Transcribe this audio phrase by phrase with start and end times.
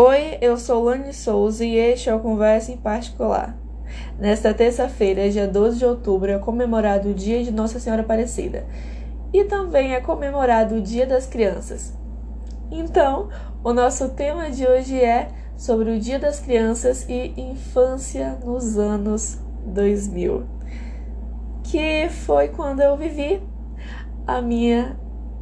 [0.00, 3.58] Oi, eu sou Lani Souza e este é o Conversa em Particular.
[4.16, 8.64] Nesta terça-feira, dia 12 de outubro, é comemorado o Dia de Nossa Senhora Aparecida
[9.32, 11.92] e também é comemorado o Dia das Crianças.
[12.70, 13.28] Então,
[13.64, 19.40] o nosso tema de hoje é sobre o Dia das Crianças e infância nos anos
[19.66, 20.46] 2000,
[21.64, 23.42] que foi quando eu vivi
[24.24, 24.96] a minha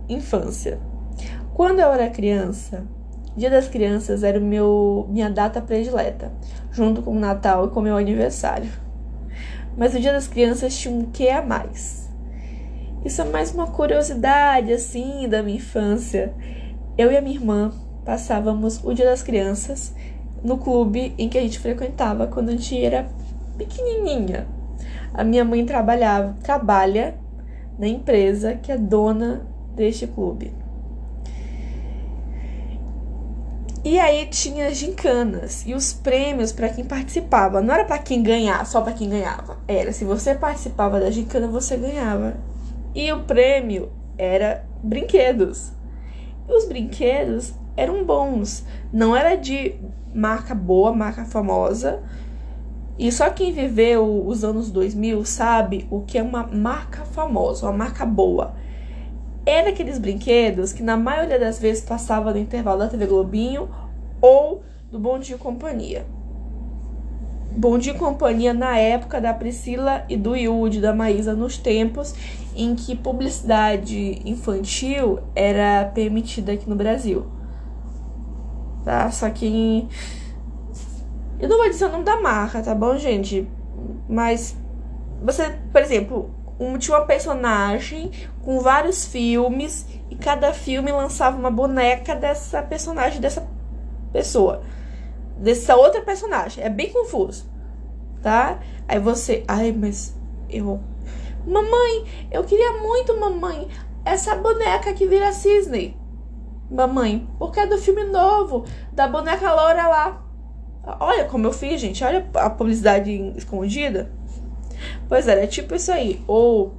[0.08, 0.80] infância.
[1.52, 2.95] Quando eu era criança,
[3.36, 6.32] Dia das Crianças era meu minha data predileta,
[6.72, 8.70] junto com o Natal e com o meu aniversário.
[9.76, 12.08] Mas o Dia das Crianças tinha um quê a mais.
[13.04, 16.32] Isso é mais uma curiosidade assim da minha infância.
[16.96, 17.72] Eu e a minha irmã
[18.06, 19.94] passávamos o Dia das Crianças
[20.42, 23.06] no clube em que a gente frequentava quando a gente era
[23.58, 24.46] pequenininha.
[25.12, 27.14] A minha mãe trabalhava, trabalha
[27.78, 30.52] na empresa que é dona deste clube.
[33.88, 37.62] E aí tinha gincanas e os prêmios para quem participava.
[37.62, 39.58] Não era para quem ganhar, só para quem ganhava.
[39.68, 42.36] Era se você participava da gincana, você ganhava.
[42.92, 45.70] E o prêmio era brinquedos.
[46.48, 48.66] E os brinquedos eram bons.
[48.92, 49.76] Não era de
[50.12, 52.02] marca boa, marca famosa.
[52.98, 57.84] E só quem viveu os anos 2000 sabe o que é uma marca famosa, uma
[57.84, 58.55] marca boa.
[59.46, 63.70] Era aqueles brinquedos que na maioria das vezes passava no intervalo da TV Globinho
[64.20, 66.04] ou do Bom Dia e Companhia.
[67.52, 72.12] Bom Dia e Companhia na época da Priscila e do Yudi, da Maísa, nos tempos
[72.56, 77.26] em que publicidade infantil era permitida aqui no Brasil.
[78.84, 79.08] Tá?
[79.12, 79.88] Só que.
[81.38, 83.48] Eu não vou dizer o nome da marca, tá bom, gente?
[84.08, 84.56] Mas
[85.22, 88.10] você, por exemplo, um, tinha uma personagem
[88.42, 93.46] com vários filmes e cada filme lançava uma boneca dessa personagem, dessa
[94.12, 94.62] pessoa.
[95.36, 96.64] Dessa outra personagem.
[96.64, 97.46] É bem confuso.
[98.22, 98.58] Tá?
[98.88, 99.44] Aí você.
[99.46, 100.16] Ai, mas
[100.48, 100.80] eu.
[101.46, 103.68] Mamãe, eu queria muito, mamãe,
[104.04, 105.96] essa boneca que vira cisne.
[106.68, 110.22] Mamãe, porque é do filme novo, da boneca loura lá.
[110.98, 112.02] Olha como eu fiz, gente.
[112.02, 114.10] Olha a publicidade escondida.
[115.08, 116.22] Pois é, é tipo isso aí.
[116.26, 116.74] Ou,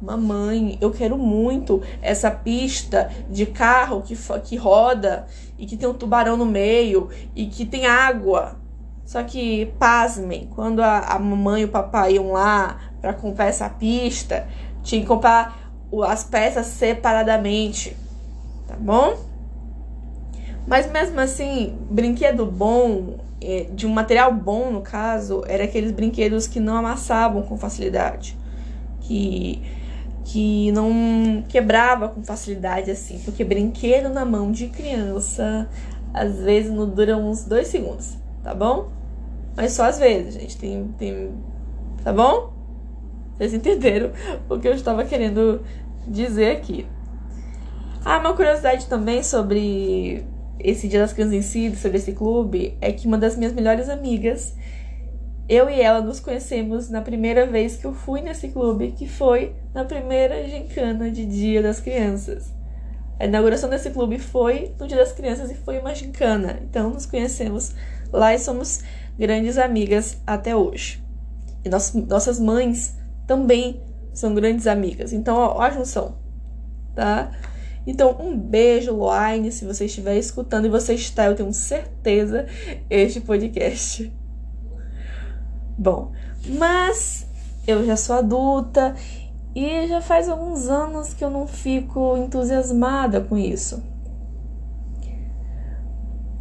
[0.00, 5.26] mamãe, eu quero muito essa pista de carro que, que roda
[5.58, 8.56] e que tem um tubarão no meio e que tem água.
[9.04, 13.68] Só que, pasmem, quando a, a mamãe e o papai iam lá para comprar essa
[13.68, 14.46] pista,
[14.82, 15.60] tinha que comprar
[16.06, 17.96] as peças separadamente,
[18.66, 19.16] tá bom?
[20.66, 26.46] Mas mesmo assim, brinquedo bom é, de um material bom, no caso, era aqueles brinquedos
[26.46, 28.36] que não amassavam com facilidade,
[29.00, 29.62] que
[30.24, 35.68] que não quebrava com facilidade assim, porque brinquedo na mão de criança
[36.14, 38.88] às vezes não dura uns dois segundos, tá bom?
[39.56, 41.32] Mas só às vezes, gente, tem, tem
[42.04, 42.52] tá bom?
[43.36, 44.12] Vocês entenderam
[44.48, 45.62] o que eu estava querendo
[46.06, 46.86] dizer aqui.
[48.04, 50.24] Ah, uma curiosidade também sobre
[50.62, 53.88] esse Dia das Crianças em si, sobre esse clube, é que uma das minhas melhores
[53.88, 54.54] amigas,
[55.48, 59.54] eu e ela nos conhecemos na primeira vez que eu fui nesse clube, que foi
[59.74, 62.52] na primeira gincana de Dia das Crianças.
[63.18, 66.58] A inauguração desse clube foi no Dia das Crianças e foi uma gincana.
[66.62, 67.74] Então nos conhecemos
[68.12, 68.82] lá e somos
[69.18, 71.02] grandes amigas até hoje.
[71.64, 72.96] E nossas mães
[73.26, 73.80] também
[74.12, 75.12] são grandes amigas.
[75.12, 76.16] Então, ó, ó a junção,
[76.94, 77.30] tá?
[77.86, 82.46] Então, um beijo, Loine, se você estiver escutando e você está, eu tenho certeza,
[82.88, 84.12] este podcast.
[85.76, 86.12] Bom,
[86.46, 87.26] mas
[87.66, 88.94] eu já sou adulta
[89.54, 93.82] e já faz alguns anos que eu não fico entusiasmada com isso.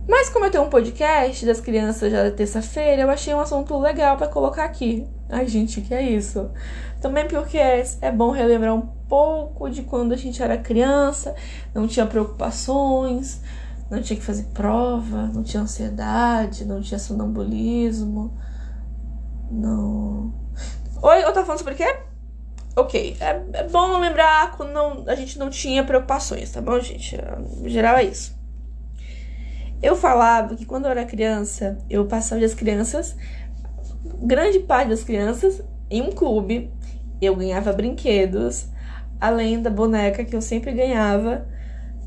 [0.08, 3.78] Mas como eu tenho um podcast das crianças já da terça-feira, eu achei um assunto
[3.79, 5.08] legal para colocar aqui.
[5.29, 6.52] Ai, gente, que é isso?
[7.00, 11.35] Também porque é, é bom relembrar um pouco de quando a gente era criança,
[11.75, 13.41] não tinha preocupações,
[13.89, 18.34] não tinha que fazer prova, não tinha ansiedade, não tinha sonambulismo.
[19.52, 20.34] Não.
[21.03, 21.93] Oi, eu tava falando sobre o quê?
[22.73, 27.17] Ok, é, é bom lembrar quando não, a gente não tinha preocupações, tá bom, gente?
[27.66, 28.34] Geral é isso.
[29.84, 33.17] Eu falava que quando eu era criança, eu passava as crianças,
[34.22, 36.72] grande parte das crianças, em um clube.
[37.22, 38.72] Eu ganhava brinquedos,
[39.22, 41.47] além da boneca que eu sempre ganhava.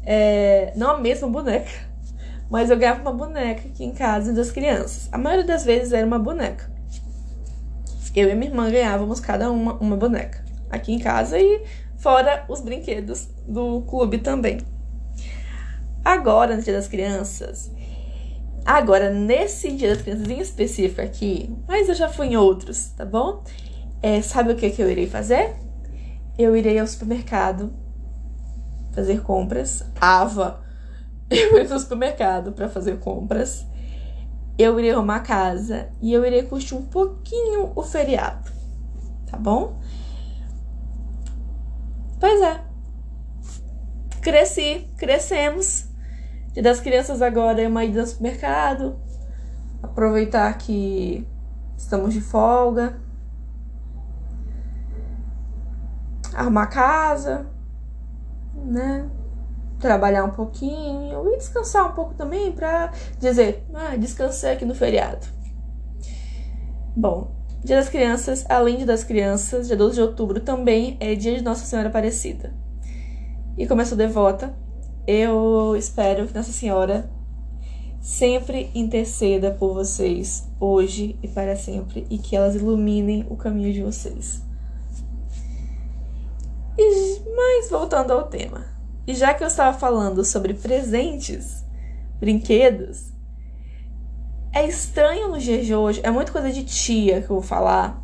[0.05, 1.71] É, não a mesma boneca,
[2.51, 5.09] mas eu ganhava uma boneca aqui em casa das crianças.
[5.13, 6.69] A maioria das vezes era uma boneca.
[8.15, 11.65] Eu e minha irmã ganhávamos cada uma uma boneca aqui em casa e
[11.97, 14.59] fora os brinquedos do clube também.
[16.05, 17.73] Agora, no Dia das Crianças,
[18.65, 23.05] Agora, nesse dia das crianças em específico aqui, mas eu já fui em outros, tá
[23.05, 23.43] bom?
[24.01, 25.55] É, sabe o que, que eu irei fazer?
[26.39, 27.73] Eu irei ao supermercado
[28.93, 29.85] fazer compras.
[30.01, 30.61] Ava,
[31.31, 33.67] eu irei ao supermercado para fazer compras.
[34.57, 38.51] Eu irei arrumar casa e eu irei curtir um pouquinho o feriado,
[39.29, 39.81] tá bom?
[42.21, 42.61] Pois é.
[44.23, 45.87] Cresci, crescemos.
[46.53, 48.97] Dia das crianças agora é uma ida ao supermercado.
[49.83, 51.27] Aproveitar que
[51.77, 53.04] estamos de folga.
[56.35, 57.47] Arrumar casa,
[58.55, 59.09] né?
[59.79, 65.27] Trabalhar um pouquinho e descansar um pouco também para dizer, ah, descansei aqui no feriado.
[66.97, 67.35] Bom,
[67.65, 71.43] Dia das Crianças, além de das crianças, dia 12 de outubro também é dia de
[71.43, 72.53] Nossa Senhora Aparecida.
[73.57, 74.55] E como eu sou devota,
[75.07, 77.11] eu espero que Nossa Senhora
[78.03, 83.83] sempre interceda por vocês hoje e para sempre e que elas iluminem o caminho de
[83.83, 84.44] vocês.
[86.77, 88.65] E, mas voltando ao tema,
[89.07, 91.65] e já que eu estava falando sobre presentes,
[92.19, 93.13] brinquedos,
[94.53, 98.03] é estranho no dia de hoje, é muita coisa de tia que eu vou falar,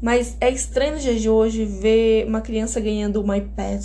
[0.00, 3.84] mas é estranho no dia de hoje ver uma criança ganhando um iPad,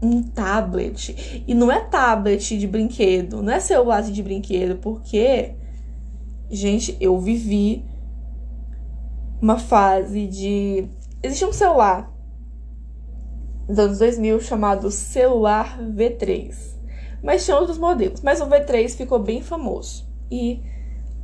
[0.00, 1.44] um tablet.
[1.46, 5.54] E não é tablet de brinquedo, não é celular de brinquedo, porque,
[6.50, 7.84] gente, eu vivi
[9.42, 10.88] uma fase de.
[11.22, 12.15] Existe um celular
[13.68, 16.54] dos anos 2000 chamado celular V3.
[17.22, 18.20] Mas tinha outros modelos.
[18.20, 20.06] Mas o V3 ficou bem famoso.
[20.30, 20.62] E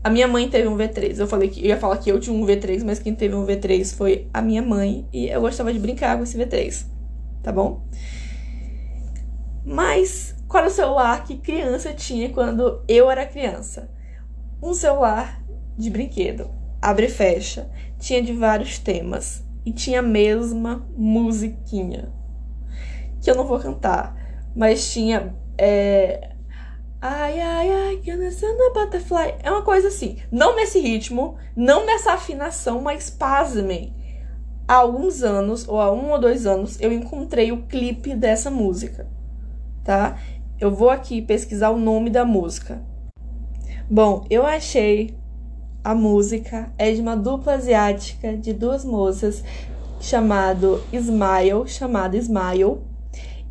[0.03, 1.19] a minha mãe teve um V3.
[1.19, 3.47] Eu falei que eu ia falar que eu tinha um V3, mas quem teve um
[3.47, 6.87] V3 foi a minha mãe e eu gostava de brincar com esse V3.
[7.43, 7.85] Tá bom?
[9.65, 13.89] Mas qual era o celular que criança tinha quando eu era criança?
[14.61, 15.41] Um celular
[15.79, 16.50] de brinquedo.
[16.81, 17.71] Abre e fecha.
[17.99, 22.12] Tinha de vários temas e tinha a mesma musiquinha.
[23.22, 24.14] Que eu não vou cantar,
[24.54, 26.32] mas tinha é,
[27.04, 29.34] Ai, ai, ai, gonna send a butterfly.
[29.42, 33.92] É uma coisa assim, não nesse ritmo, não nessa afinação, mas pasmem.
[34.69, 39.08] Há alguns anos, ou há um ou dois anos, eu encontrei o clipe dessa música,
[39.82, 40.16] tá?
[40.60, 42.80] Eu vou aqui pesquisar o nome da música.
[43.90, 45.19] Bom, eu achei
[45.82, 49.42] a música é de uma dupla asiática de duas moças
[49.98, 52.78] chamado Smile, chamada Smile,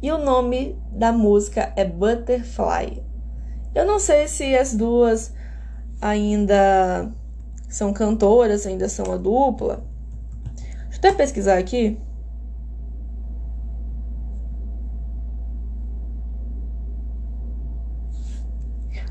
[0.01, 3.03] e o nome da música é Butterfly.
[3.73, 5.33] Eu não sei se as duas
[6.01, 7.11] ainda
[7.69, 9.83] são cantoras, ainda são a dupla.
[10.89, 11.97] Deixa eu até pesquisar aqui.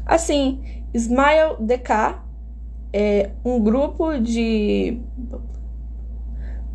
[0.05, 2.21] Assim, Smile DK
[2.93, 5.01] é um grupo de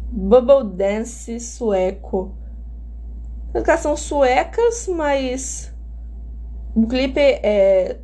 [0.10, 2.34] bubble dance sueco.
[3.56, 5.74] Elas são suecas, mas
[6.76, 7.98] o clipe é.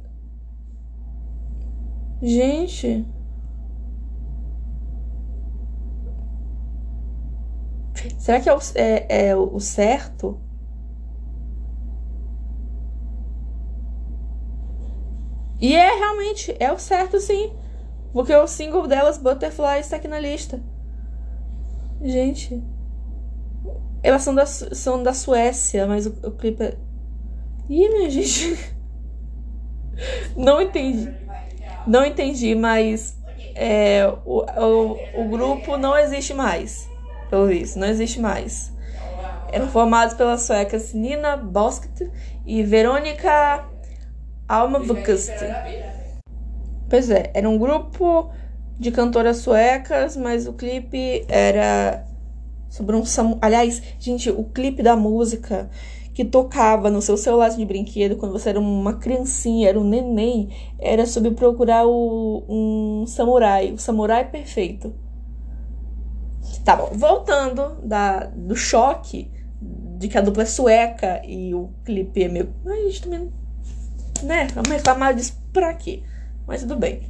[2.21, 3.05] Gente.
[8.17, 10.39] Será que é o, é, é o certo?
[15.59, 17.51] E é realmente, é o certo sim.
[18.13, 20.61] Porque o single delas, Butterfly, está aqui na lista.
[22.01, 22.80] Gente.
[24.03, 26.77] Elas são da, são da Suécia, mas o, o clipe é.
[27.69, 28.57] Ih, minha gente.
[30.35, 31.13] Não entendi.
[31.85, 33.17] Não entendi, mas
[33.55, 36.89] é, o, o, o grupo não existe mais.
[37.29, 38.71] Pelo visto, não existe mais.
[39.51, 42.09] Eram formados pelas suecas Nina Bosket
[42.45, 43.65] e Verônica
[44.47, 45.31] Almavukast.
[46.89, 48.29] Pois é, era um grupo
[48.77, 52.05] de cantoras suecas, mas o clipe era
[52.71, 53.37] sobre um samu...
[53.41, 55.69] Aliás, gente, o clipe da música
[56.13, 60.49] que tocava no seu celular de brinquedo quando você era uma criancinha, era um neném,
[60.79, 64.93] era sobre procurar o, um samurai, o samurai perfeito.
[66.63, 69.29] Tá bom, voltando da, do choque
[69.97, 72.53] de que a dupla é sueca e o clipe é meio.
[72.65, 73.31] A gente também.
[74.23, 74.47] Né?
[74.53, 76.03] Vamos reclamar disso pra quê?
[76.47, 77.01] Mas tudo bem.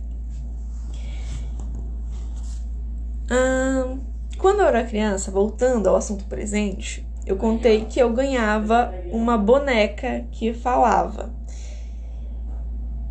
[3.32, 4.00] Hum,
[4.42, 10.26] quando eu era criança, voltando ao assunto presente, eu contei que eu ganhava uma boneca
[10.32, 11.30] que falava.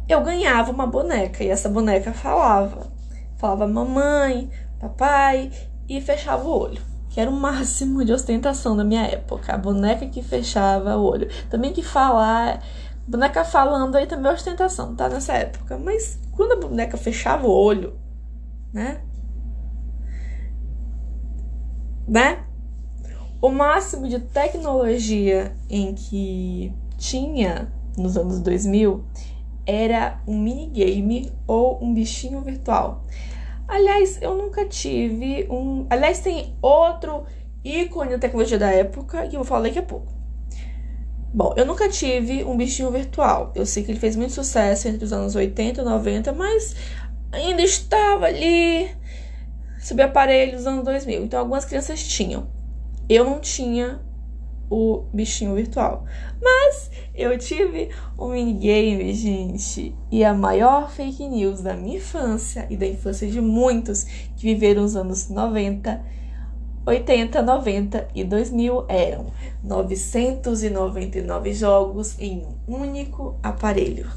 [0.08, 2.88] Eu ganhava uma boneca e essa boneca falava.
[3.36, 5.50] Falava mamãe, papai
[5.88, 6.82] e fechava o olho.
[7.08, 9.54] Que era o máximo de ostentação da minha época.
[9.54, 11.28] A boneca que fechava o olho.
[11.48, 12.60] Também que falar
[13.10, 15.08] Boneca falando aí também é ostentação, tá?
[15.08, 15.76] Nessa época.
[15.76, 17.98] Mas quando a boneca fechava o olho,
[18.72, 19.00] né?
[22.10, 22.40] Né?
[23.40, 29.04] O máximo de tecnologia em que tinha nos anos 2000
[29.64, 33.04] era um minigame ou um bichinho virtual.
[33.68, 35.86] Aliás, eu nunca tive um.
[35.88, 37.22] Aliás, tem outro
[37.64, 40.12] ícone da tecnologia da época que eu vou falar daqui a pouco.
[41.32, 43.52] Bom, eu nunca tive um bichinho virtual.
[43.54, 46.74] Eu sei que ele fez muito sucesso entre os anos 80 e 90, mas
[47.30, 48.90] ainda estava ali
[49.80, 51.24] sob aparelho dos anos 2000.
[51.24, 52.46] Então, algumas crianças tinham.
[53.08, 54.00] Eu não tinha
[54.70, 56.04] o bichinho virtual.
[56.40, 59.94] Mas eu tive um minigame, gente.
[60.10, 64.04] E a maior fake news da minha infância e da infância de muitos
[64.36, 66.00] que viveram os anos 90,
[66.86, 69.26] 80, 90 e 2000 eram
[69.64, 74.08] 999 jogos em um único aparelho.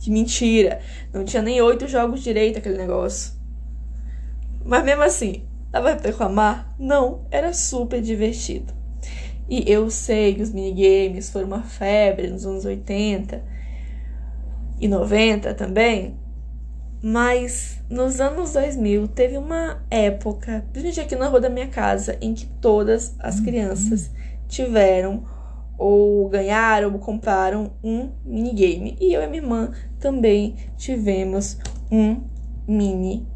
[0.00, 0.80] Que mentira!
[1.12, 3.43] Não tinha nem oito jogos direito aquele negócio.
[4.64, 6.74] Mas mesmo assim, dava pra reclamar?
[6.78, 8.72] Não, era super divertido.
[9.48, 13.44] E eu sei que os minigames foram uma febre nos anos 80
[14.80, 16.16] e 90 também,
[17.02, 22.32] mas nos anos 2000 teve uma época, principalmente aqui na rua da minha casa, em
[22.32, 24.10] que todas as crianças
[24.48, 25.24] tiveram
[25.76, 28.96] ou ganharam ou compraram um minigame.
[28.98, 31.58] E eu e minha irmã também tivemos
[31.90, 32.22] um
[32.66, 33.33] minigame.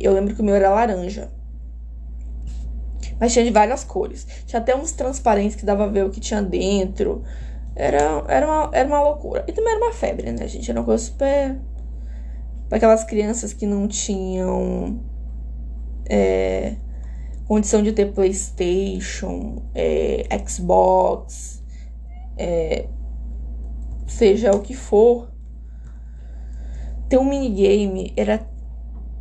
[0.00, 1.30] Eu lembro que o meu era laranja.
[3.20, 4.26] Mas tinha de várias cores.
[4.46, 7.22] Tinha até uns transparentes que dava a ver o que tinha dentro.
[7.76, 9.44] Era, era, uma, era uma loucura.
[9.46, 10.70] E também era uma febre, né, gente?
[10.70, 11.58] Era uma coisa super.
[12.68, 15.00] Para aquelas crianças que não tinham.
[16.06, 16.76] É,
[17.46, 21.62] condição de ter PlayStation, é, Xbox,
[22.36, 22.86] é,
[24.06, 25.28] seja o que for,
[27.08, 28.38] ter um minigame era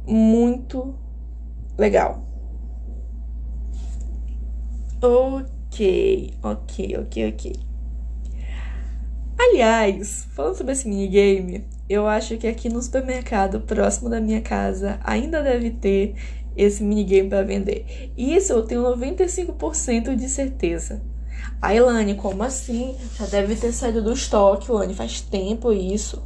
[0.06, 0.96] muito
[1.78, 2.24] legal.
[5.02, 7.56] Ok, ok, ok, ok.
[9.38, 15.00] Aliás, falando sobre esse minigame, eu acho que aqui no supermercado próximo da minha casa
[15.04, 16.16] ainda deve ter
[16.56, 18.14] esse minigame para vender.
[18.18, 21.02] Isso eu tenho 95% de certeza.
[21.62, 22.96] A Elane, como assim?
[23.18, 26.24] Já deve ter saído do estoque, Elane, faz tempo isso.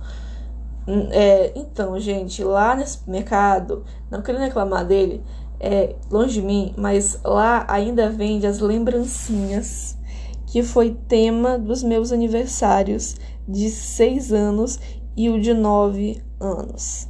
[0.88, 5.22] Hum, é, então, gente, lá nesse mercado, não querendo reclamar dele,
[5.60, 9.98] é, longe de mim, mas lá ainda vende as lembrancinhas
[10.46, 14.79] que foi tema dos meus aniversários de seis anos
[15.15, 17.10] e o de nove anos.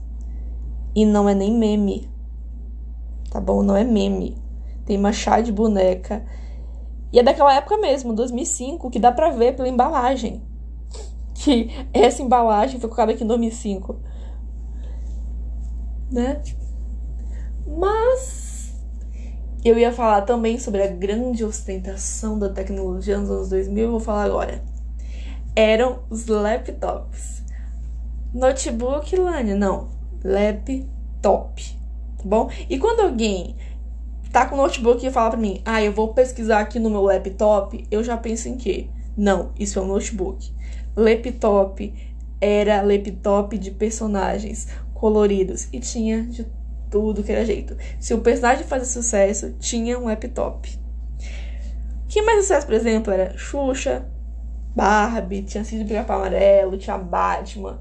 [0.96, 2.10] E não é nem meme,
[3.30, 3.62] tá bom?
[3.62, 4.38] Não é meme.
[4.86, 6.26] Tem uma chá de boneca.
[7.14, 10.42] E é daquela época mesmo, 2005, que dá pra ver pela embalagem.
[11.40, 14.00] Que essa embalagem foi colocada aqui em 2005.
[16.12, 16.42] Né?
[17.68, 18.74] Mas
[19.64, 24.24] eu ia falar também sobre a grande ostentação da tecnologia nos anos 2000, vou falar
[24.24, 24.64] agora.
[25.56, 27.44] Eram os laptops.
[28.34, 29.90] Notebook, Lani, não.
[30.24, 31.78] Laptop.
[32.18, 32.50] Tá bom?
[32.70, 33.56] E quando alguém
[34.32, 37.02] tá com o notebook e fala pra mim, ah, eu vou pesquisar aqui no meu
[37.02, 38.90] laptop, eu já penso em quê?
[39.18, 40.54] Não, isso é um notebook.
[40.98, 41.94] Laptop
[42.42, 46.46] era laptop de personagens coloridos e tinha de
[46.90, 47.78] tudo que era jeito.
[48.00, 50.68] Se o personagem fazia sucesso, tinha um laptop.
[52.08, 54.10] Quem mais sucesso, por exemplo, era Xuxa,
[54.76, 57.80] Barbie, tinha Cid Pica Amarelo, tinha Batman,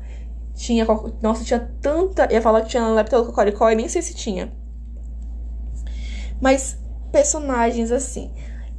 [0.54, 0.84] tinha.
[1.22, 2.30] Nossa, tinha tanta.
[2.32, 4.52] ia falar que tinha laptop Cocoricó e nem sei se tinha.
[6.40, 6.78] Mas
[7.10, 8.30] personagens assim.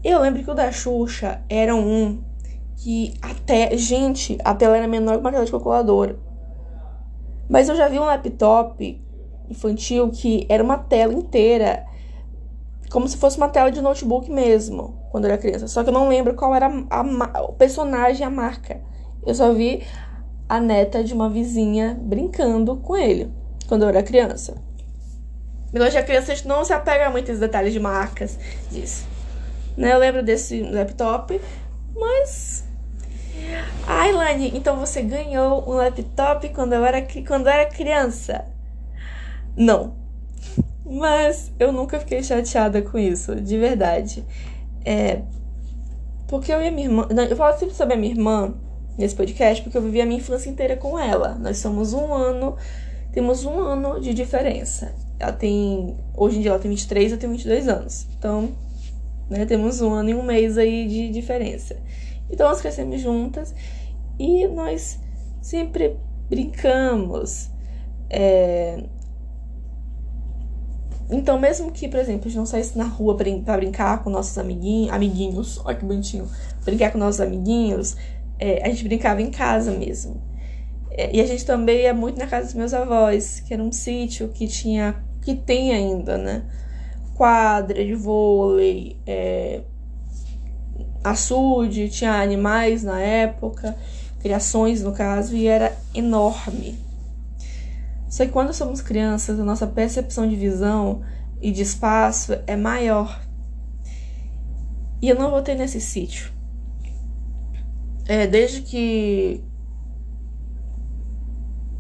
[0.03, 2.23] Eu lembro que o da Xuxa era um
[2.77, 3.75] que até.
[3.75, 6.17] Gente, a tela era menor que uma tela de calculadora.
[7.49, 9.01] Mas eu já vi um laptop
[9.49, 11.85] infantil que era uma tela inteira,
[12.89, 15.67] como se fosse uma tela de notebook mesmo, quando eu era criança.
[15.67, 18.81] Só que eu não lembro qual era a, a, o personagem, a marca.
[19.25, 19.83] Eu só vi
[20.47, 23.31] a neta de uma vizinha brincando com ele
[23.67, 24.55] quando eu era criança.
[25.73, 28.39] E hoje a criança não se apega muito aos detalhes de marcas
[28.71, 29.05] disso.
[29.75, 29.93] Né?
[29.93, 31.39] Eu lembro desse laptop,
[31.95, 32.66] mas.
[33.85, 38.45] Ai, Lani, então você ganhou um laptop quando eu era, quando eu era criança?
[39.55, 39.95] Não.
[40.85, 44.25] Mas eu nunca fiquei chateada com isso, de verdade.
[44.85, 45.21] É.
[46.27, 47.07] Porque eu e a minha irmã.
[47.29, 48.53] Eu falo sempre sobre a minha irmã
[48.97, 51.35] nesse podcast porque eu vivi a minha infância inteira com ela.
[51.35, 52.55] Nós somos um ano.
[53.11, 54.93] Temos um ano de diferença.
[55.19, 55.97] Ela tem.
[56.15, 58.07] Hoje em dia ela tem 23, eu tenho 22 anos.
[58.17, 58.49] Então,
[59.29, 61.75] né, temos um ano e um mês aí de diferença.
[62.29, 63.53] Então nós crescemos juntas
[64.19, 64.99] e nós
[65.41, 65.97] sempre
[66.29, 67.49] brincamos.
[68.09, 68.83] É...
[71.09, 74.37] Então, mesmo que, por exemplo, a gente não saísse na rua pra brincar com nossos
[74.37, 76.29] amiguinhos, amiguinhos, olha que bonitinho,
[76.65, 77.95] brincar com nossos amiguinhos,
[78.37, 80.21] é, a gente brincava em casa mesmo.
[80.91, 83.71] É, e a gente também ia muito na casa dos meus avós, que era um
[83.71, 86.43] sítio que tinha, que tem ainda, né?
[87.15, 89.61] Quadra de vôlei, é,
[91.09, 93.75] açude, tinha animais na época,
[94.19, 96.77] criações no caso, e era enorme.
[98.09, 101.01] Só que quando somos crianças, a nossa percepção de visão
[101.41, 103.21] e de espaço é maior.
[105.01, 106.31] E eu não voltei nesse sítio.
[108.07, 109.43] É, desde que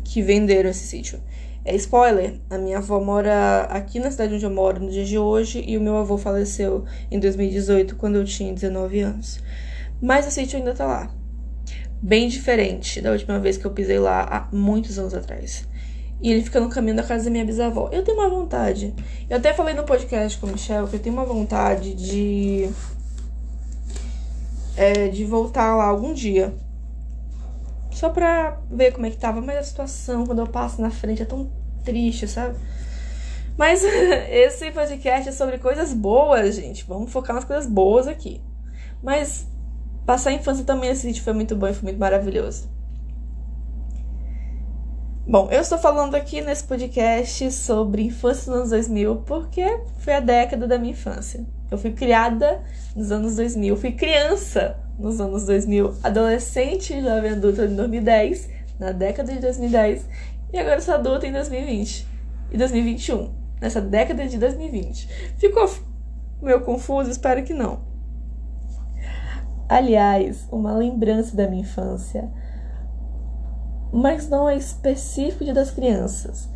[0.03, 1.19] que venderam esse sítio.
[1.67, 5.17] É spoiler, a minha avó mora aqui na cidade onde eu moro no dia de
[5.17, 9.43] hoje e o meu avô faleceu em 2018 quando eu tinha 19 anos.
[10.01, 11.11] Mas o sítio ainda tá lá.
[12.01, 15.67] Bem diferente da última vez que eu pisei lá há muitos anos atrás.
[16.21, 17.89] E ele fica no caminho da casa da minha bisavó.
[17.91, 18.95] Eu tenho uma vontade.
[19.29, 22.69] Eu até falei no podcast com o Michel que eu tenho uma vontade de.
[24.77, 26.55] É, de voltar lá algum dia.
[27.97, 29.41] Só pra ver como é que tava.
[29.41, 31.49] Mas a situação, quando eu passo na frente, é tão
[31.83, 32.55] triste, sabe?
[33.57, 33.83] Mas
[34.29, 36.85] esse podcast é sobre coisas boas, gente.
[36.87, 38.39] Vamos focar nas coisas boas aqui.
[39.01, 39.47] Mas
[40.05, 42.69] passar a infância também esse vídeo foi muito bom e foi muito maravilhoso.
[45.27, 49.65] Bom, eu estou falando aqui nesse podcast sobre infância nos anos 2000 porque
[49.97, 51.43] foi a década da minha infância.
[51.71, 52.63] Eu fui criada
[52.95, 58.49] nos anos 2000, fui criança nos anos 2000, adolescente, jovem adulta em 2010,
[58.79, 60.05] na década de 2010,
[60.53, 62.07] e agora sou adulta em 2020
[62.51, 63.29] e 2021,
[63.61, 65.07] nessa década de 2020.
[65.37, 65.69] Ficou
[66.41, 67.11] meio confuso?
[67.11, 67.81] Espero que não.
[69.69, 72.29] Aliás, uma lembrança da minha infância
[73.91, 76.49] mas não é específico Dia das Crianças.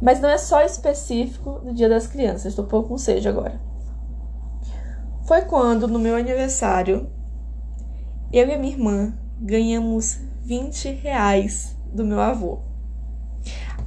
[0.00, 3.60] Mas não é só específico do Dia das Crianças, estou pouco com seja agora.
[5.24, 7.10] Foi quando, no meu aniversário,
[8.32, 12.60] eu e a minha irmã ganhamos 20 reais do meu avô.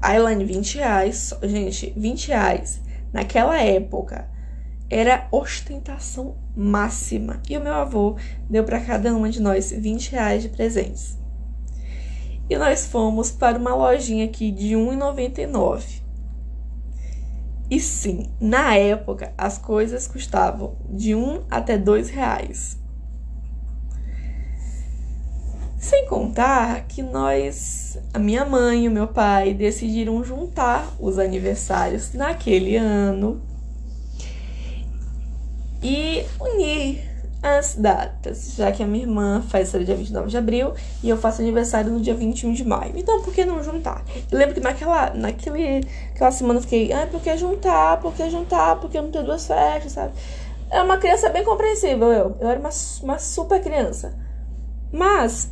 [0.02, 2.82] A Elaine, 20 reais, gente, 20 reais
[3.14, 4.30] naquela época
[4.90, 7.42] era ostentação máxima.
[7.50, 8.16] E o meu avô
[8.50, 11.18] deu para cada uma de nós 20 reais de presentes
[12.50, 16.02] e nós fomos para uma lojinha aqui de R$1,99.
[17.70, 22.78] E sim, na época as coisas custavam de um até dois reais.
[25.78, 32.14] Sem contar que nós, a minha mãe e o meu pai, decidiram juntar os aniversários
[32.14, 33.42] naquele ano
[35.84, 37.07] e unir
[37.42, 40.74] as datas, já que a minha irmã faz no dia 29 de abril
[41.04, 42.94] e eu faço aniversário no dia 21 de maio.
[42.96, 44.04] Então, por que não juntar?
[44.32, 48.00] Eu lembro que naquela, naquele, aquela semana eu fiquei, ah, por que juntar?
[48.00, 48.80] Por que juntar?
[48.80, 50.14] Por que não ter duas festas, sabe?
[50.70, 52.38] É uma criança bem compreensível, eu.
[52.40, 52.70] Eu era uma,
[53.04, 54.14] uma super criança.
[54.92, 55.52] Mas,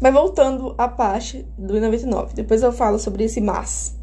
[0.00, 3.98] mas voltando à parte do 99, depois eu falo sobre esse mas.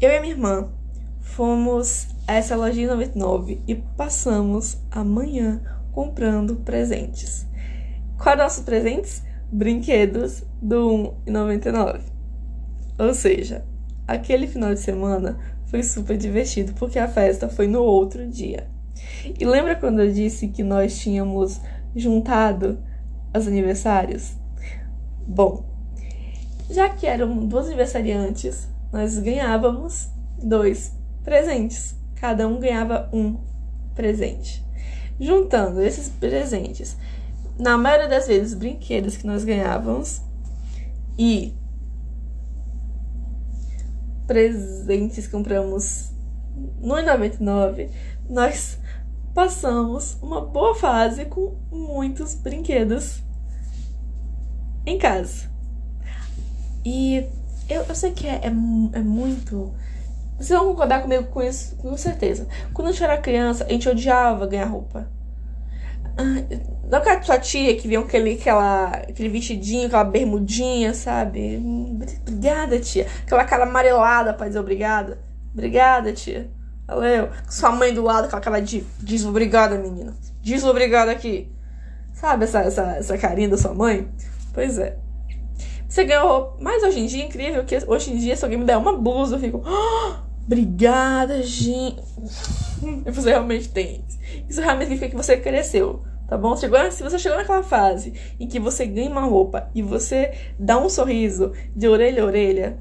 [0.00, 0.68] Eu e minha irmã
[1.20, 5.60] fomos essa lojinha 99 e passamos a manhã
[5.92, 7.46] comprando presentes.
[8.18, 9.22] Quais nossos presentes?
[9.50, 12.00] Brinquedos do 1,99.
[12.98, 13.64] Ou seja,
[14.06, 18.68] aquele final de semana foi super divertido porque a festa foi no outro dia.
[19.38, 21.60] E lembra quando eu disse que nós tínhamos
[21.96, 22.78] juntado
[23.36, 24.34] os aniversários?
[25.26, 25.64] Bom,
[26.70, 30.08] já que eram duas aniversariantes, nós ganhávamos
[30.42, 30.92] dois
[31.24, 33.38] presentes cada um ganhava um
[33.94, 34.64] presente.
[35.18, 36.96] Juntando esses presentes,
[37.58, 40.20] na maioria das vezes, brinquedos que nós ganhávamos
[41.18, 41.54] e
[44.26, 46.10] presentes que compramos
[46.80, 47.90] no 99,
[48.28, 48.78] nós
[49.34, 53.22] passamos uma boa fase com muitos brinquedos
[54.86, 55.50] em casa.
[56.84, 57.26] E
[57.68, 59.72] eu, eu sei que é, é, é muito
[60.40, 62.48] vocês vão concordar comigo com isso, com certeza.
[62.72, 65.06] Quando a gente era criança, a gente odiava ganhar roupa.
[66.90, 71.58] Não aquela sua tia que vinha aquele, aquela, aquele vestidinho, aquela bermudinha, sabe?
[72.26, 73.06] Obrigada, tia.
[73.22, 75.18] Aquela cara amarelada pra dizer obrigada.
[75.52, 76.50] Obrigada, tia.
[76.86, 77.28] Valeu.
[77.48, 80.16] Sua mãe do lado, aquela cara de diz obrigada, menina.
[80.40, 81.52] Diz obrigada aqui.
[82.14, 84.10] Sabe essa, essa, essa carinha da sua mãe?
[84.54, 84.98] Pois é.
[85.88, 86.56] Você ganhou.
[86.60, 89.36] Mas hoje em dia incrível que hoje em dia, se alguém me der uma blusa,
[89.36, 89.62] eu fico.
[89.66, 90.29] Oh!
[90.50, 92.02] Obrigada, gente.
[93.06, 94.04] Você realmente tem.
[94.48, 96.02] Isso realmente significa que você cresceu.
[96.28, 96.56] tá bom?
[96.56, 100.76] Chegou, se você chegou naquela fase em que você ganha uma roupa e você dá
[100.76, 102.78] um sorriso de orelha a orelha,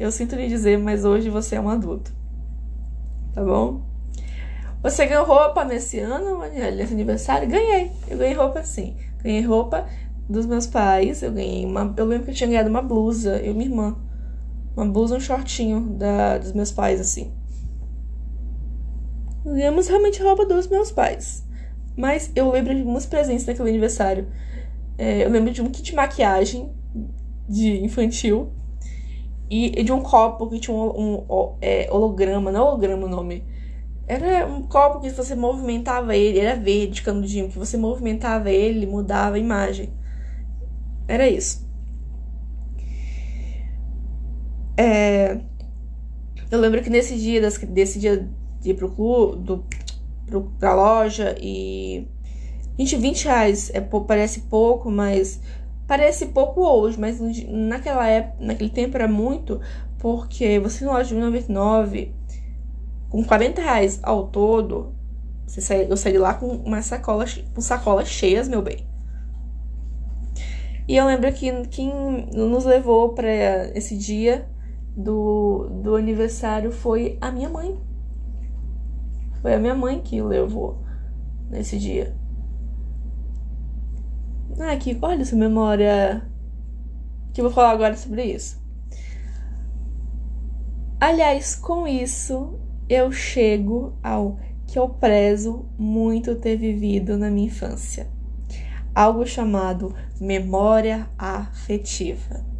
[0.00, 2.12] eu sinto lhe dizer, mas hoje você é um adulto.
[3.32, 3.82] Tá bom?
[4.82, 7.48] Você ganhou roupa nesse ano, nesse aniversário?
[7.48, 7.92] Ganhei.
[8.08, 8.96] Eu ganhei roupa sim.
[9.22, 9.86] Ganhei roupa
[10.28, 11.22] dos meus pais.
[11.22, 11.94] Eu ganhei uma.
[11.96, 13.96] Eu lembro que eu tinha ganhado uma blusa, eu e minha irmã.
[14.76, 17.32] Uma blusa, um shortinho da, dos meus pais, assim.
[19.44, 21.46] Ganhamos realmente roupa dos meus pais.
[21.96, 24.28] Mas eu lembro de muitos presentes naquele aniversário.
[24.98, 26.70] É, eu lembro de um kit de maquiagem
[27.48, 28.52] de infantil.
[29.48, 33.44] E, de um copo que tinha um, um, um é, holograma, não holograma o nome.
[34.06, 39.36] Era um copo que você movimentava ele, era verde, canudinho, que você movimentava ele, mudava
[39.36, 39.90] a imagem.
[41.08, 41.65] Era isso.
[44.76, 45.38] É,
[46.50, 48.28] eu lembro que nesse dia, desse dia
[48.60, 49.64] de ir pro clube, do,
[50.26, 52.06] pro, pra loja e.
[52.78, 55.40] Gente, 20 reais é, parece pouco, mas.
[55.86, 59.60] Parece pouco hoje, mas naquela época, naquele tempo era muito,
[60.00, 62.12] porque você na loja de 99,
[63.08, 64.92] com 40 reais ao todo,
[65.46, 68.84] você sai, eu saí de lá com uma sacola, com sacolas cheias, meu bem.
[70.88, 71.92] E eu lembro que quem
[72.34, 74.44] nos levou para esse dia
[74.96, 77.78] do, do aniversário foi a minha mãe.
[79.42, 80.82] Foi a minha mãe que levou
[81.50, 82.16] nesse dia.
[84.58, 86.26] Ah, aqui, olha essa memória.
[87.34, 88.64] Que eu vou falar agora sobre isso.
[90.98, 98.08] Aliás, com isso, eu chego ao que eu prezo muito ter vivido na minha infância.
[98.94, 102.55] Algo chamado memória afetiva.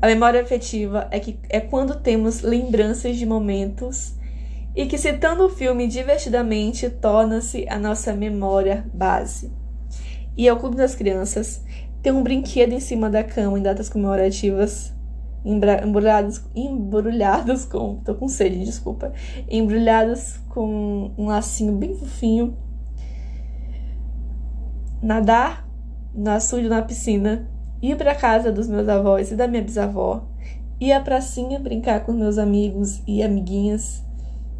[0.00, 4.14] A memória afetiva é, que, é quando temos lembranças de momentos
[4.76, 9.52] e que, citando o filme divertidamente, torna-se a nossa memória base.
[10.36, 11.64] E ao Clube das Crianças,
[12.00, 14.94] tem um brinquedo em cima da cama em datas comemorativas,
[15.44, 17.96] embrulhados, embrulhados com.
[18.04, 19.12] tô com sede, desculpa.
[19.48, 22.56] Embrulhados com um lacinho bem fofinho.
[25.02, 25.68] Nadar
[26.14, 27.48] no açude na piscina
[27.82, 30.28] ir para casa dos meus avós e da minha bisavó,
[30.80, 34.04] ir à pracinha brincar com meus amigos e amiguinhas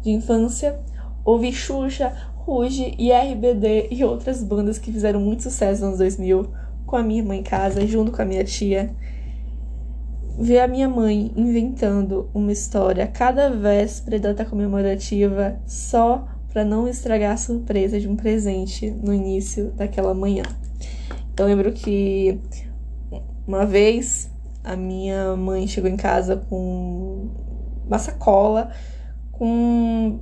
[0.01, 0.79] de infância,
[1.23, 6.49] ouvir Xuxa, Ruge e RBD e outras bandas que fizeram muito sucesso nos anos 2000
[6.85, 8.89] com a minha irmã em casa, junto com a minha tia.
[10.39, 16.87] Ver a minha mãe inventando uma história cada véspera da data comemorativa só para não
[16.87, 20.43] estragar a surpresa de um presente no início daquela manhã.
[21.37, 22.39] Eu lembro que
[23.49, 24.31] uma vez
[24.63, 27.31] a minha mãe chegou em casa com
[27.83, 28.69] uma sacola
[29.31, 30.19] com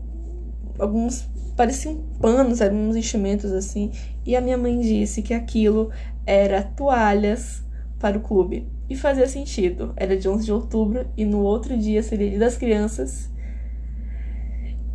[0.79, 3.91] alguns pareciam panos, eram uns enchimentos assim,
[4.25, 5.91] e a minha mãe disse que aquilo
[6.25, 7.65] era toalhas
[7.99, 8.65] para o clube.
[8.89, 9.91] E fazia sentido.
[9.97, 13.29] Era de 11 de outubro e no outro dia seria Dia das Crianças.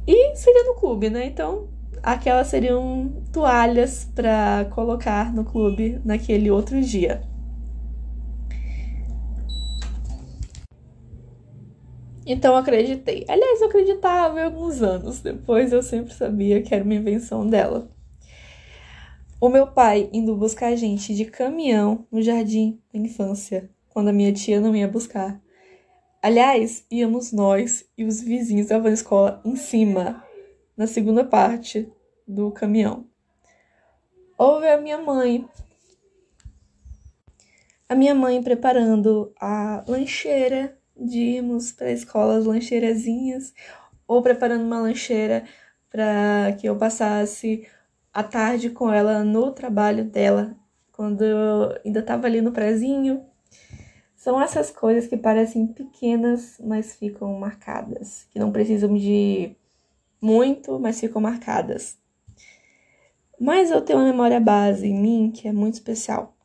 [0.06, 1.26] E seria no clube, né?
[1.26, 1.68] Então,
[2.02, 7.30] aquelas seriam toalhas para colocar no clube naquele outro dia.
[12.24, 13.24] Então acreditei.
[13.28, 15.20] Aliás, eu acreditava em alguns anos.
[15.20, 17.90] Depois eu sempre sabia que era uma invenção dela.
[19.40, 24.12] O meu pai indo buscar a gente de caminhão no jardim da infância, quando a
[24.12, 25.42] minha tia não ia buscar.
[26.22, 30.24] Aliás, íamos nós e os vizinhos da van escola em cima,
[30.76, 31.92] na segunda parte
[32.26, 33.04] do caminhão.
[34.38, 35.44] Houve a minha mãe.
[37.88, 43.52] A minha mãe preparando a lancheira de irmos para a escola as lancheirazinhas
[44.06, 45.44] ou preparando uma lancheira
[45.90, 47.66] para que eu passasse
[48.12, 50.54] a tarde com ela no trabalho dela,
[50.92, 53.24] quando eu ainda estava ali no prezinho.
[54.16, 59.56] São essas coisas que parecem pequenas, mas ficam marcadas, que não precisam de
[60.20, 61.98] muito, mas ficam marcadas.
[63.40, 66.36] Mas eu tenho uma memória base em mim que é muito especial.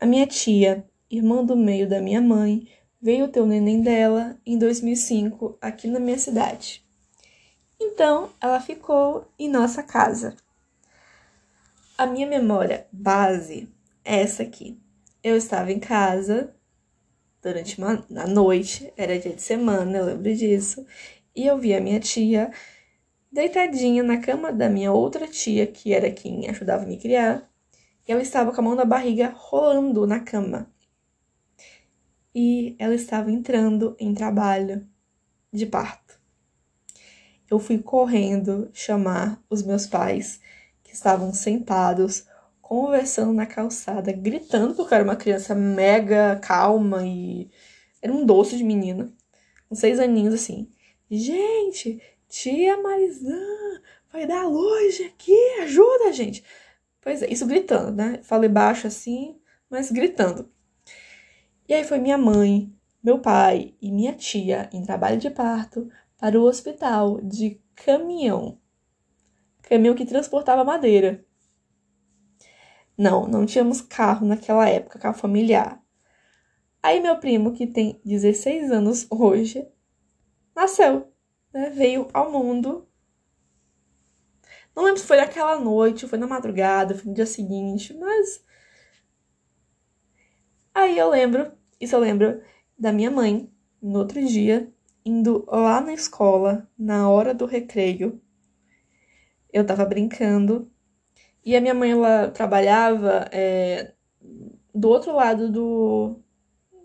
[0.00, 2.66] A minha tia, irmã do meio da minha mãe,
[3.02, 6.86] veio ter o neném dela em 2005 aqui na minha cidade.
[7.80, 10.36] Então, ela ficou em nossa casa.
[11.98, 13.68] A minha memória base
[14.04, 14.78] é essa aqui.
[15.20, 16.54] Eu estava em casa
[17.42, 20.86] durante uma na noite, era dia de semana, eu lembro disso,
[21.34, 22.52] e eu vi a minha tia
[23.32, 27.50] deitadinha na cama da minha outra tia, que era quem ajudava a me criar,
[28.06, 30.71] e ela estava com a mão na barriga rolando na cama
[32.34, 34.86] e ela estava entrando em trabalho
[35.52, 36.20] de parto.
[37.50, 40.40] Eu fui correndo chamar os meus pais,
[40.82, 42.26] que estavam sentados,
[42.60, 47.50] conversando na calçada, gritando, porque eu era uma criança mega calma e
[48.00, 49.12] era um doce de menina,
[49.68, 50.70] com seis aninhos assim.
[51.10, 53.36] Gente, tia Marizã,
[54.10, 56.42] vai dar luz aqui, ajuda, gente.
[57.00, 58.20] Pois é, isso gritando, né?
[58.22, 59.36] Falei baixo assim,
[59.68, 60.51] mas gritando.
[61.72, 62.70] E aí foi minha mãe,
[63.02, 68.60] meu pai e minha tia em trabalho de parto para o hospital de caminhão.
[69.62, 71.24] Caminhão que transportava madeira.
[72.94, 75.82] Não, não tínhamos carro naquela época, carro familiar.
[76.82, 79.66] Aí meu primo, que tem 16 anos hoje,
[80.54, 81.10] nasceu,
[81.54, 81.70] né?
[81.70, 82.86] Veio ao mundo.
[84.76, 88.44] Não lembro se foi naquela noite, foi na madrugada, foi no dia seguinte, mas.
[90.74, 92.40] Aí eu lembro, isso eu lembro
[92.78, 93.50] da minha mãe,
[93.82, 94.72] no outro dia,
[95.04, 98.22] indo lá na escola, na hora do recreio.
[99.52, 100.70] Eu tava brincando.
[101.44, 103.94] E a minha mãe, ela trabalhava é,
[104.72, 106.20] do outro lado do,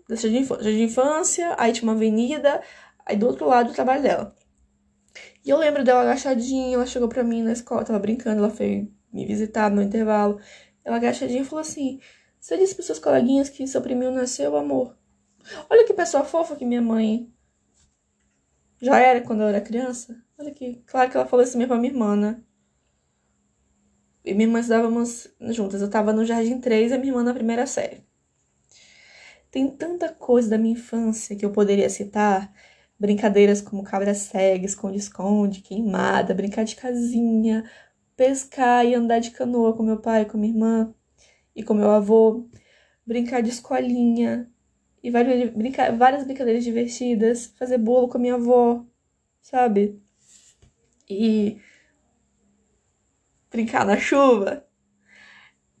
[0.08, 2.60] da jardim de infância, aí tinha uma avenida,
[3.06, 4.34] aí do outro lado o trabalho dela.
[5.44, 8.90] E eu lembro dela agachadinha, ela chegou pra mim na escola, tava brincando, ela foi
[9.12, 10.40] me visitar no intervalo.
[10.84, 12.00] Ela agachadinha falou assim:
[12.40, 14.96] Você disse pros seus coleguinhas que seu priminho nasceu, amor?
[15.68, 17.32] Olha que pessoa fofa que minha mãe
[18.80, 20.22] já era quando eu era criança.
[20.38, 20.82] Olha aqui.
[20.86, 22.42] Claro que ela falou isso mesmo pra minha irmã, né?
[24.24, 25.82] E minha irmã estudávamos juntas.
[25.82, 28.06] Eu tava no Jardim 3 e a minha irmã na primeira série.
[29.50, 32.52] Tem tanta coisa da minha infância que eu poderia citar.
[32.98, 37.64] Brincadeiras como cabra cega, esconde-esconde, queimada, brincar de casinha,
[38.16, 40.94] pescar e andar de canoa com meu pai, com minha irmã
[41.58, 42.48] e com meu avô,
[43.04, 44.48] brincar de escolinha,
[45.02, 45.52] e várias,
[45.98, 48.84] várias brincadeiras divertidas, fazer bolo com a minha avó,
[49.42, 50.00] sabe?
[51.10, 51.60] E
[53.50, 54.64] brincar na chuva.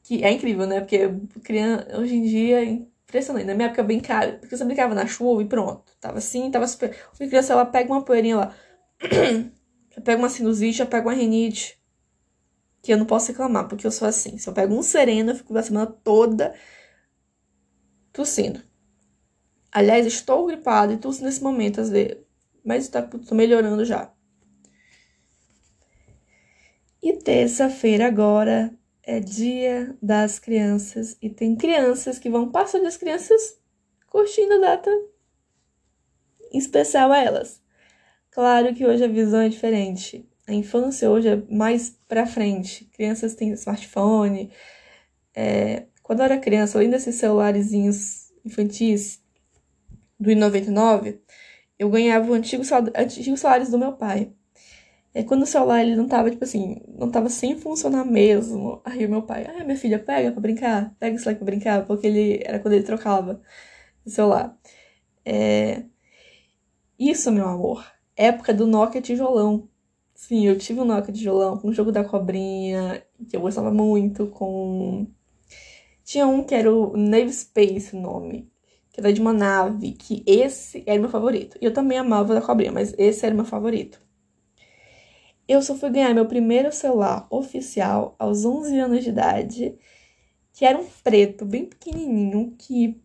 [0.02, 0.80] Que é incrível, né?
[0.80, 1.08] Porque
[1.44, 3.46] criança, hoje em dia é impressionante.
[3.46, 5.92] Na minha época brincar, porque você brincava na chuva e pronto.
[6.00, 6.96] Tava assim, tava super.
[7.20, 8.56] Uma criança ela pega uma poeirinha lá.
[9.94, 11.77] já pega uma sinusite, já pega uma rinite.
[12.88, 14.38] Que eu não posso reclamar, porque eu sou assim.
[14.38, 16.54] Se eu pego um sereno, eu fico a semana toda
[18.10, 18.62] tossindo.
[19.70, 22.16] Aliás, estou gripado e tosse nesse momento, às vezes.
[22.64, 24.10] Mas está tô melhorando já.
[27.02, 31.14] E terça-feira agora é dia das crianças.
[31.20, 33.60] E tem crianças que vão passar das crianças
[34.06, 34.90] curtindo a data
[36.54, 37.62] especial a elas.
[38.30, 40.27] Claro que hoje a visão é diferente.
[40.48, 42.86] A infância hoje é mais pra frente.
[42.86, 44.50] Crianças têm smartphone.
[45.36, 45.84] É...
[46.02, 49.22] Quando eu era criança, além desses celularezinhos infantis,
[50.18, 51.18] do I99,
[51.78, 52.62] eu ganhava o antigo,
[52.96, 54.32] antigo salários do meu pai.
[55.14, 58.80] É quando o celular ele não tava, tipo assim, não tava sem funcionar mesmo.
[58.84, 61.86] Aí o meu pai, ah, minha filha, pega pra brincar, pega isso lá pra brincar,
[61.86, 63.42] porque ele era quando ele trocava
[64.04, 64.56] o celular.
[65.24, 65.84] É...
[66.98, 67.84] Isso, meu amor,
[68.16, 69.68] época do Nokia tijolão.
[70.18, 74.26] Sim, eu tive um Nokia tijolão com o jogo da cobrinha, que eu gostava muito,
[74.26, 75.06] com.
[76.04, 78.50] Tinha um que era o Nave Space, o nome
[78.92, 81.58] que era de uma nave, que esse era meu favorito.
[81.62, 84.00] E eu também amava da cobrinha, mas esse era meu favorito.
[85.46, 89.78] Eu só fui ganhar meu primeiro celular oficial aos 11 anos de idade,
[90.54, 93.00] que era um preto, bem pequenininho, que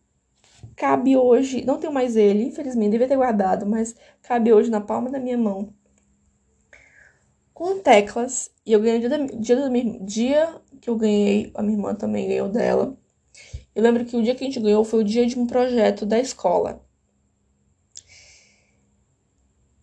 [0.75, 5.11] cabe hoje, não tenho mais ele, infelizmente, devia ter guardado, mas cabe hoje na palma
[5.11, 5.73] da minha mão.
[7.53, 12.27] Com teclas, e eu ganhei dia, dia, dia que eu ganhei, a minha irmã também
[12.27, 12.97] ganhou dela.
[13.75, 16.05] Eu lembro que o dia que a gente ganhou foi o dia de um projeto
[16.05, 16.83] da escola.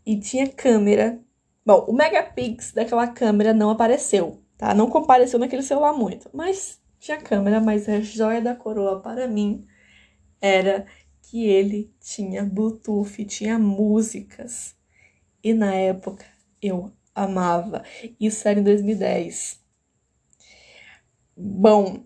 [0.05, 1.21] E tinha câmera.
[1.65, 4.75] Bom, o megapix daquela câmera não apareceu, tá?
[4.75, 9.67] Não compareceu naquele celular muito, mas tinha câmera, mas a joia da coroa para mim
[10.41, 10.87] era
[11.23, 14.77] que ele tinha Bluetooth, tinha músicas.
[15.43, 16.25] E na época
[16.61, 17.83] eu amava.
[18.19, 19.61] Isso era em 2010.
[21.37, 22.05] Bom,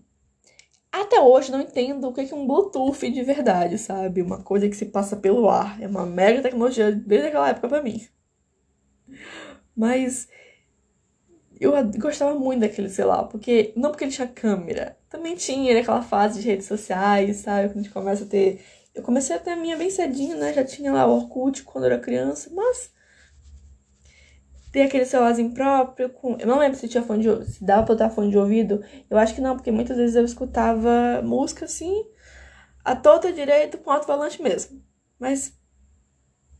[0.91, 4.21] até hoje não entendo o que é um Bluetooth de verdade, sabe?
[4.21, 5.81] Uma coisa que se passa pelo ar.
[5.81, 8.07] É uma mega tecnologia desde aquela época para mim.
[9.75, 10.29] Mas
[11.59, 16.41] eu gostava muito daquele celular, porque não porque ele tinha câmera, também tinha aquela fase
[16.41, 17.69] de redes sociais, sabe?
[17.69, 18.61] Quando a gente começa a ter.
[18.93, 20.53] Eu comecei a ter a minha bem cedinho, né?
[20.53, 22.91] Já tinha lá o Orkut quando eu era criança, mas
[24.75, 26.09] ter aquele celularzinho próprio.
[26.09, 26.35] Com...
[26.37, 28.83] Eu não lembro se tinha fone de ouvido, se dava pra botar fone de ouvido.
[29.09, 32.05] Eu acho que não, porque muitas vezes eu escutava música assim,
[32.83, 34.83] a torta direito com alto-falante mesmo.
[35.17, 35.57] Mas.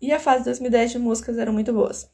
[0.01, 2.09] E a fase de 2010 de músicas eram muito boas.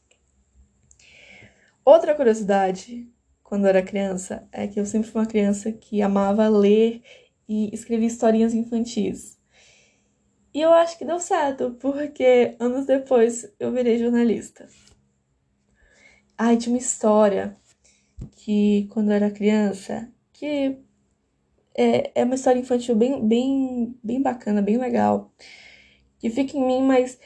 [1.84, 3.08] Outra curiosidade
[3.44, 7.00] quando eu era criança é que eu sempre fui uma criança que amava ler
[7.48, 9.38] e escrever historinhas infantis.
[10.52, 14.66] E eu acho que deu certo, porque anos depois eu virei jornalista.
[16.36, 17.56] Ai, tinha uma história
[18.36, 20.78] que quando eu era criança, que
[21.74, 25.32] é, é uma história infantil bem, bem, bem bacana, bem legal,
[26.18, 27.18] que fica em mim, mas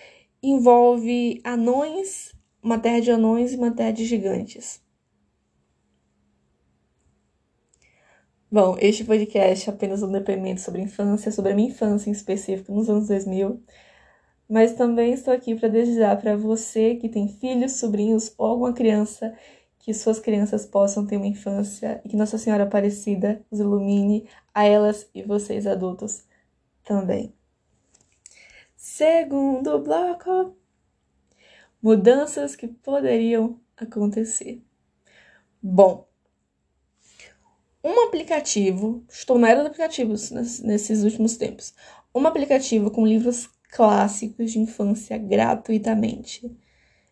[0.43, 4.81] envolve anões, uma terra de anões e uma terra de gigantes.
[8.51, 12.73] Bom, este podcast é apenas um depoimento sobre infância, sobre a minha infância em específico
[12.73, 13.63] nos anos 2000,
[14.49, 19.37] mas também estou aqui para desejar para você que tem filhos, sobrinhos ou alguma criança
[19.79, 24.65] que suas crianças possam ter uma infância e que Nossa Senhora Aparecida os ilumine a
[24.65, 26.25] elas e vocês adultos
[26.83, 27.33] também.
[28.77, 30.57] Segundo bloco:
[31.83, 34.63] mudanças que poderiam acontecer.
[35.63, 36.07] Bom,
[37.83, 41.75] um aplicativo, estou na era dos aplicativos nesses últimos tempos,
[42.13, 46.51] um aplicativo com livros clássicos de infância gratuitamente.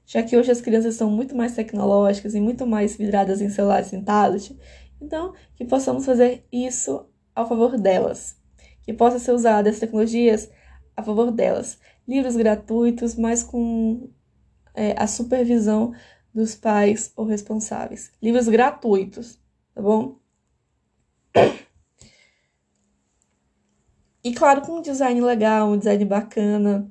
[0.06, 3.92] Já que hoje as crianças são muito mais tecnológicas e muito mais vidradas em celulares
[3.92, 4.58] e tablet,
[5.00, 8.36] então que possamos fazer isso ao favor delas.
[8.82, 10.50] Que possa ser usada as tecnologias
[10.96, 11.78] a favor delas.
[12.08, 14.08] Livros gratuitos, mas com
[14.74, 15.92] é, a supervisão
[16.32, 18.10] dos pais ou responsáveis.
[18.22, 19.38] Livros gratuitos,
[19.74, 20.18] tá bom?
[24.24, 26.90] E claro, com um design legal, um design bacana.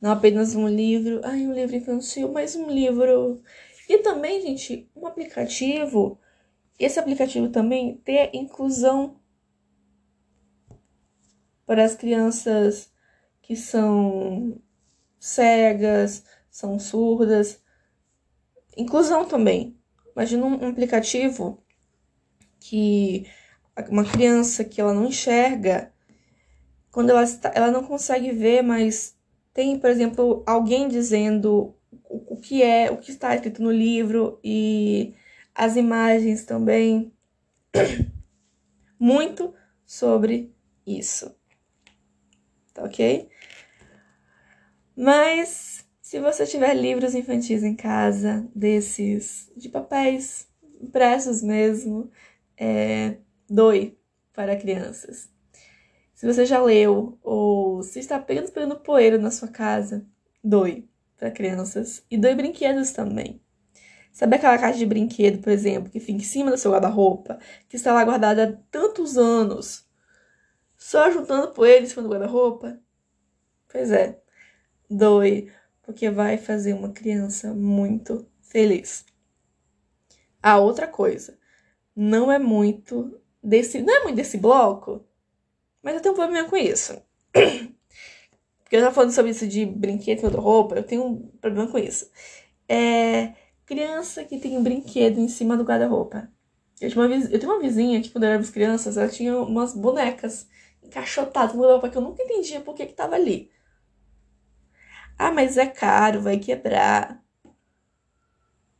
[0.00, 3.42] Não apenas um livro, ai, um livro infantil, mas um livro.
[3.86, 6.18] E também, gente, um aplicativo.
[6.78, 9.20] Esse aplicativo também ter inclusão
[11.66, 12.90] para as crianças
[13.42, 14.58] que são
[15.20, 17.62] cegas, são surdas.
[18.74, 19.76] Inclusão também.
[20.14, 21.62] Imagina um aplicativo
[22.58, 23.26] que
[23.90, 25.92] uma criança que ela não enxerga,
[26.90, 29.16] quando ela, está, ela não consegue ver, mas
[29.52, 31.74] tem, por exemplo, alguém dizendo
[32.04, 35.14] o, o que é, o que está escrito no livro e
[35.54, 37.12] as imagens também.
[38.98, 39.54] Muito
[39.86, 40.54] sobre
[40.86, 41.34] isso.
[42.74, 43.28] Tá ok?
[44.96, 50.48] Mas se você tiver livros infantis em casa, desses de papéis
[50.80, 52.10] impressos mesmo,
[52.56, 53.98] é, doe
[54.32, 55.28] para crianças.
[56.18, 60.04] Se você já leu ou se está apenas pegando poeira na sua casa,
[60.42, 63.40] doe para crianças e doe brinquedos também.
[64.12, 67.76] Sabe aquela caixa de brinquedo, por exemplo, que fica em cima do seu guarda-roupa, que
[67.76, 69.86] está lá guardada há tantos anos,
[70.76, 72.80] só juntando poeira em cima do guarda-roupa?
[73.68, 74.20] Pois é,
[74.90, 75.52] doe,
[75.82, 79.04] porque vai fazer uma criança muito feliz.
[80.42, 81.38] A outra coisa,
[81.94, 83.80] não é muito desse.
[83.80, 85.07] Não é muito desse bloco,
[85.88, 87.00] mas eu tenho um problema com isso.
[87.32, 92.10] Porque eu tava falando sobre isso de brinquedo roupa, eu tenho um problema com isso.
[92.68, 93.32] É
[93.64, 96.30] criança que tem um brinquedo em cima do guarda-roupa.
[96.78, 100.46] Eu, eu tenho uma vizinha que, quando eu crianças, ela tinha umas bonecas
[100.82, 103.50] encaixotadas no guarda-roupa que eu nunca entendia por que, que tava ali.
[105.18, 107.24] Ah, mas é caro, vai quebrar.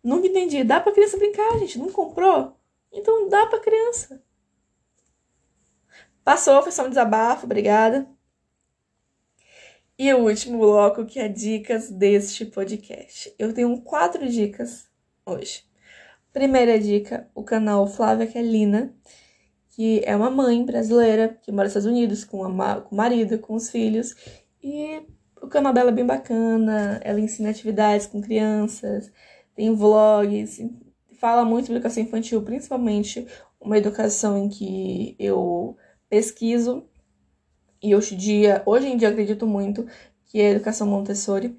[0.05, 0.63] Nunca entendi.
[0.63, 1.79] Dá pra criança brincar, gente.
[1.79, 2.55] Não comprou?
[2.93, 4.23] Então dá pra criança.
[6.29, 8.07] Passou, foi só um desabafo, obrigada.
[9.99, 13.35] E o último bloco, que é dicas deste podcast.
[13.39, 14.91] Eu tenho quatro dicas
[15.25, 15.65] hoje.
[16.31, 18.95] Primeira dica, o canal Flávia Kelina,
[19.71, 23.55] que é uma mãe brasileira que mora nos Estados Unidos com, com o marido, com
[23.55, 24.15] os filhos.
[24.63, 25.01] E
[25.41, 29.11] o canal dela é bem bacana, ela ensina atividades com crianças,
[29.55, 30.61] tem vlogs,
[31.19, 33.27] fala muito de educação infantil, principalmente
[33.59, 35.75] uma educação em que eu
[36.09, 36.89] pesquiso
[37.83, 39.87] e hoje em dia, hoje em dia acredito muito
[40.27, 41.59] que é a educação Montessori.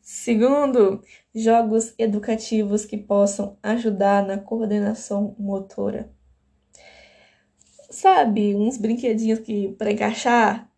[0.00, 1.02] Segundo,
[1.34, 6.10] jogos educativos que possam ajudar na coordenação motora.
[7.90, 10.70] Sabe, uns brinquedinhos que para encaixar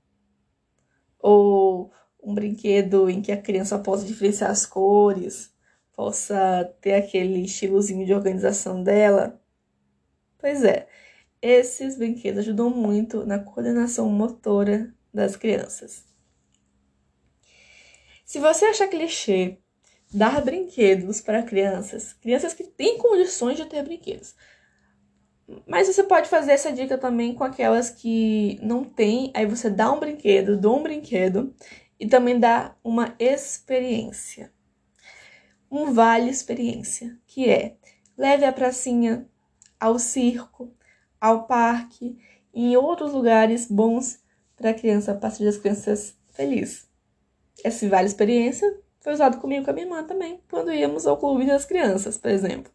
[1.19, 5.53] ou um brinquedo em que a criança possa diferenciar as cores,
[5.93, 9.41] possa ter aquele estilozinho de organização dela.
[10.39, 10.89] Pois é,
[11.43, 16.05] esses brinquedos ajudam muito na coordenação motora das crianças.
[18.25, 19.59] Se você achar clichê
[20.13, 24.35] dar brinquedos para crianças, crianças que têm condições de ter brinquedos,
[25.67, 29.91] mas você pode fazer essa dica também com aquelas que não têm, aí você dá
[29.93, 31.55] um brinquedo, dá um brinquedo
[31.99, 34.53] e também dá uma experiência.
[35.71, 37.77] Um vale experiência, que é
[38.17, 39.27] Leve a pracinha
[39.79, 40.77] ao circo,
[41.21, 42.19] ao parque
[42.55, 44.21] e em outros lugares bons
[44.57, 46.89] para a criança, para as crianças felizes.
[47.63, 51.17] Essa vale experiência foi usado comigo e com a minha irmã também, quando íamos ao
[51.17, 52.73] clube das crianças, por exemplo.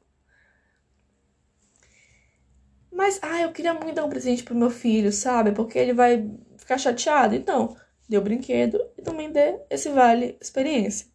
[2.91, 5.52] Mas, ah, eu queria muito dar um presente pro meu filho, sabe?
[5.52, 7.36] Porque ele vai ficar chateado.
[7.36, 7.76] Então,
[8.08, 11.08] dê o brinquedo e também dê esse vale experiência.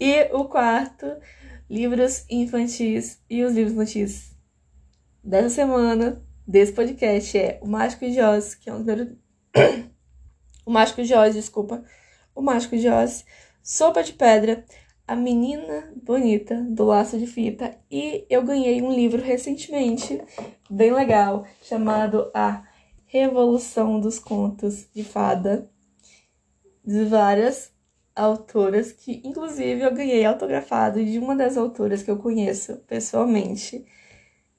[0.00, 1.06] E o quarto,
[1.68, 4.33] livros infantis e os livros infantis
[5.24, 9.16] dessa semana, desse podcast, é O Mágico Oz, que é um dos
[10.66, 11.82] o Mágico Oz, desculpa.
[12.34, 13.24] O Mágico Oz,
[13.62, 14.64] Sopa de Pedra,
[15.08, 17.74] A Menina Bonita, do Laço de Fita.
[17.90, 20.20] E eu ganhei um livro recentemente,
[20.68, 22.62] bem legal, chamado A
[23.06, 25.70] Revolução dos Contos de Fada,
[26.84, 27.72] de várias
[28.14, 33.86] autoras, que inclusive eu ganhei autografado de uma das autoras que eu conheço pessoalmente.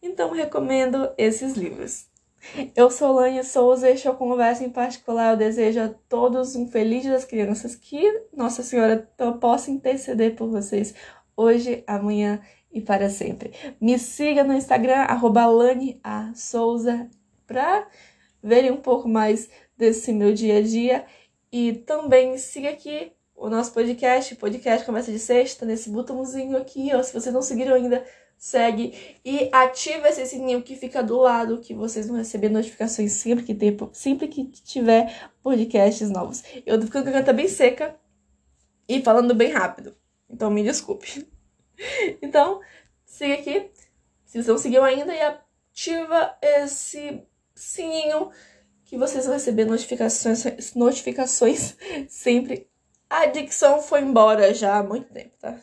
[0.05, 2.05] Então recomendo esses livros.
[2.75, 5.31] Eu sou Lânia Souza, este é o Conversa em Particular.
[5.31, 9.09] Eu desejo a todos um feliz dia das crianças, que Nossa Senhora
[9.41, 10.93] possa interceder por vocês
[11.35, 12.39] hoje, amanhã
[12.71, 13.51] e para sempre.
[13.81, 15.47] Me siga no Instagram, arroba.
[16.35, 17.09] Souza,
[17.47, 17.87] para
[18.43, 21.05] verem um pouco mais desse meu dia a dia.
[21.51, 27.01] E também siga aqui o nosso podcast, podcast Conversa de Sexta, nesse botãozinho aqui, ó.
[27.01, 28.05] Se vocês não seguiram ainda,
[28.37, 33.43] segue e ativa esse sininho que fica do lado, que vocês vão receber notificações sempre
[33.43, 36.43] que, ter, sempre que tiver podcasts novos.
[36.65, 37.95] Eu tô ficando com a garganta bem seca
[38.87, 39.95] e falando bem rápido,
[40.29, 41.27] então me desculpe.
[42.21, 42.61] Então,
[43.05, 43.69] siga aqui,
[44.23, 47.21] se você não seguiu ainda, e ativa esse
[47.53, 48.31] sininho
[48.85, 51.75] que vocês vão receber notificações, notificações
[52.07, 52.69] sempre.
[53.09, 55.59] A dicção foi embora já há muito tempo, tá?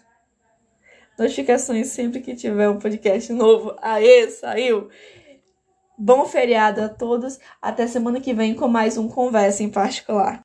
[1.18, 3.76] Notificações sempre que tiver um podcast novo.
[3.82, 4.88] Aê, saiu!
[5.98, 7.38] Bom feriado a todos.
[7.60, 10.40] Até semana que vem com mais um Conversa em Particular.